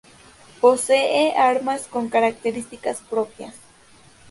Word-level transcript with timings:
Posee 0.61 1.35
armas 1.37 1.85
con 1.85 2.09
características 2.09 3.01
propias. 3.07 3.53